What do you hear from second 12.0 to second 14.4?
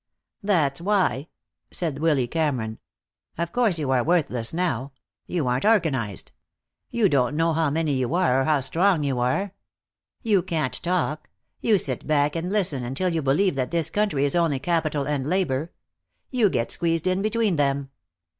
back and listen until you believe that this country is